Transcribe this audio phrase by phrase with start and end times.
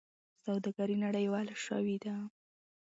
[0.45, 2.15] سوداګري نړیواله شوې ده.